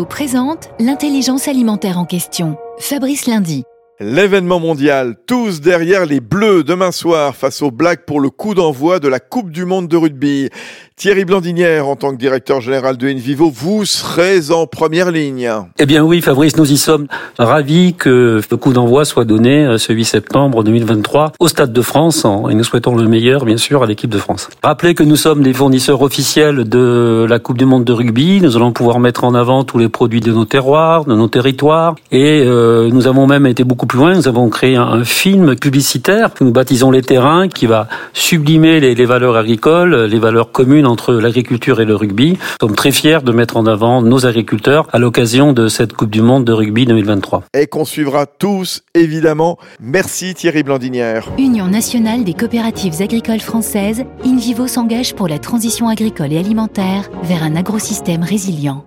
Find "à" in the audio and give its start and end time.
23.82-23.86, 44.92-44.98